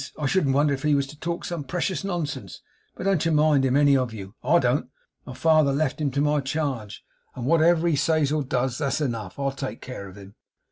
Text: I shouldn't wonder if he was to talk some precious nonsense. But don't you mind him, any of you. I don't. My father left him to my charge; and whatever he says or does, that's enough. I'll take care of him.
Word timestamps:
I 0.17 0.25
shouldn't 0.25 0.55
wonder 0.55 0.73
if 0.73 0.81
he 0.81 0.95
was 0.95 1.05
to 1.05 1.19
talk 1.19 1.45
some 1.45 1.63
precious 1.63 2.03
nonsense. 2.03 2.63
But 2.95 3.03
don't 3.03 3.23
you 3.23 3.31
mind 3.31 3.63
him, 3.63 3.77
any 3.77 3.95
of 3.95 4.11
you. 4.15 4.33
I 4.43 4.57
don't. 4.57 4.89
My 5.27 5.35
father 5.35 5.71
left 5.71 6.01
him 6.01 6.09
to 6.13 6.21
my 6.21 6.39
charge; 6.41 7.03
and 7.35 7.45
whatever 7.45 7.87
he 7.87 7.95
says 7.95 8.31
or 8.31 8.41
does, 8.41 8.79
that's 8.79 8.99
enough. 8.99 9.37
I'll 9.37 9.51
take 9.51 9.79
care 9.79 10.07
of 10.09 10.15
him. 10.15 10.33